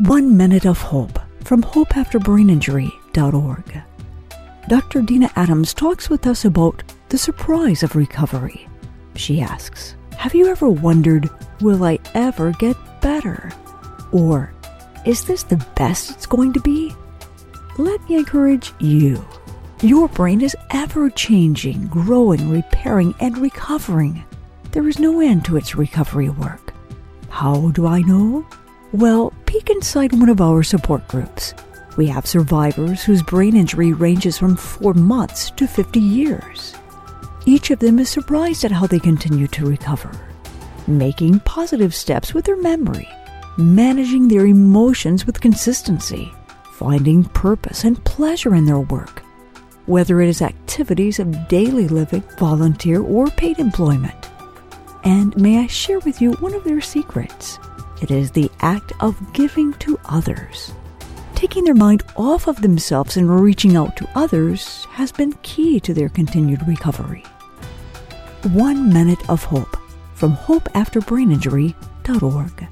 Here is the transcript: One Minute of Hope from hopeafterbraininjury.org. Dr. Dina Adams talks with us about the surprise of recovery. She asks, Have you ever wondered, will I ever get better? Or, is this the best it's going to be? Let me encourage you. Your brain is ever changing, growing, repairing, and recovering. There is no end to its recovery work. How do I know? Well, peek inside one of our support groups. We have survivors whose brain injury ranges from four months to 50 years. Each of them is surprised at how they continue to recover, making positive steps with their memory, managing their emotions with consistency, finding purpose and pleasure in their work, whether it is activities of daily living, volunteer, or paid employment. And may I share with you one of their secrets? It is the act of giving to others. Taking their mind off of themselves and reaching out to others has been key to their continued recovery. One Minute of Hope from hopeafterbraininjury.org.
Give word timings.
One 0.00 0.36
Minute 0.36 0.66
of 0.66 0.78
Hope 0.78 1.18
from 1.44 1.62
hopeafterbraininjury.org. 1.62 3.82
Dr. 4.68 5.00
Dina 5.00 5.30
Adams 5.36 5.72
talks 5.72 6.10
with 6.10 6.26
us 6.26 6.44
about 6.44 6.82
the 7.08 7.16
surprise 7.16 7.82
of 7.82 7.96
recovery. 7.96 8.68
She 9.14 9.40
asks, 9.40 9.96
Have 10.18 10.34
you 10.34 10.48
ever 10.48 10.68
wondered, 10.68 11.30
will 11.62 11.82
I 11.82 11.98
ever 12.12 12.52
get 12.52 12.76
better? 13.00 13.50
Or, 14.12 14.52
is 15.06 15.24
this 15.24 15.44
the 15.44 15.64
best 15.76 16.10
it's 16.10 16.26
going 16.26 16.52
to 16.52 16.60
be? 16.60 16.94
Let 17.78 18.06
me 18.06 18.16
encourage 18.16 18.74
you. 18.78 19.26
Your 19.80 20.08
brain 20.08 20.42
is 20.42 20.54
ever 20.72 21.08
changing, 21.08 21.86
growing, 21.86 22.50
repairing, 22.50 23.14
and 23.20 23.38
recovering. 23.38 24.22
There 24.72 24.88
is 24.88 24.98
no 24.98 25.20
end 25.20 25.46
to 25.46 25.56
its 25.56 25.74
recovery 25.74 26.28
work. 26.28 26.74
How 27.30 27.70
do 27.70 27.86
I 27.86 28.02
know? 28.02 28.46
Well, 28.96 29.34
peek 29.44 29.68
inside 29.68 30.14
one 30.14 30.30
of 30.30 30.40
our 30.40 30.62
support 30.62 31.06
groups. 31.06 31.52
We 31.98 32.06
have 32.06 32.26
survivors 32.26 33.04
whose 33.04 33.22
brain 33.22 33.54
injury 33.54 33.92
ranges 33.92 34.38
from 34.38 34.56
four 34.56 34.94
months 34.94 35.50
to 35.50 35.66
50 35.66 36.00
years. 36.00 36.74
Each 37.44 37.70
of 37.70 37.78
them 37.78 37.98
is 37.98 38.08
surprised 38.08 38.64
at 38.64 38.72
how 38.72 38.86
they 38.86 38.98
continue 38.98 39.48
to 39.48 39.66
recover, 39.66 40.10
making 40.86 41.40
positive 41.40 41.94
steps 41.94 42.32
with 42.32 42.46
their 42.46 42.56
memory, 42.56 43.06
managing 43.58 44.28
their 44.28 44.46
emotions 44.46 45.26
with 45.26 45.42
consistency, 45.42 46.32
finding 46.72 47.22
purpose 47.22 47.84
and 47.84 48.02
pleasure 48.06 48.54
in 48.54 48.64
their 48.64 48.80
work, 48.80 49.22
whether 49.84 50.22
it 50.22 50.30
is 50.30 50.40
activities 50.40 51.18
of 51.18 51.48
daily 51.48 51.86
living, 51.86 52.22
volunteer, 52.38 53.02
or 53.02 53.26
paid 53.26 53.58
employment. 53.58 54.30
And 55.04 55.36
may 55.36 55.58
I 55.58 55.66
share 55.66 55.98
with 55.98 56.22
you 56.22 56.32
one 56.40 56.54
of 56.54 56.64
their 56.64 56.80
secrets? 56.80 57.58
It 58.02 58.10
is 58.10 58.30
the 58.30 58.50
act 58.60 58.92
of 59.00 59.32
giving 59.32 59.72
to 59.74 59.98
others. 60.04 60.72
Taking 61.34 61.64
their 61.64 61.74
mind 61.74 62.02
off 62.16 62.46
of 62.46 62.62
themselves 62.62 63.16
and 63.16 63.40
reaching 63.40 63.76
out 63.76 63.96
to 63.96 64.08
others 64.14 64.84
has 64.90 65.10
been 65.12 65.32
key 65.42 65.80
to 65.80 65.94
their 65.94 66.08
continued 66.08 66.66
recovery. 66.66 67.22
One 68.52 68.92
Minute 68.92 69.28
of 69.28 69.44
Hope 69.44 69.76
from 70.14 70.36
hopeafterbraininjury.org. 70.36 72.68